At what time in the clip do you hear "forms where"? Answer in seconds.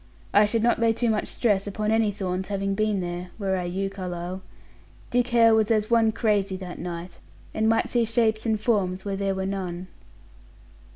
8.59-9.15